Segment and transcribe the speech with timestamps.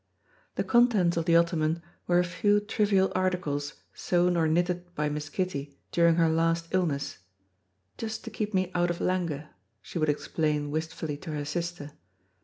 [0.55, 5.29] The contents of the ottoman were a few trivial articles sewn or knitted by Miss
[5.29, 7.19] Kitty during her last illness,
[7.99, 11.91] "just to keep me out of languor," she would explain wistfully to her sister.